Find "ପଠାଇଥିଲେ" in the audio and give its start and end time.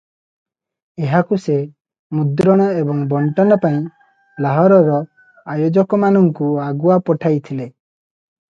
7.13-7.71